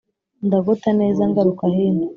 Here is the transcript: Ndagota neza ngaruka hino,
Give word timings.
Ndagota 0.47 0.89
neza 0.99 1.21
ngaruka 1.29 1.65
hino, 1.75 2.07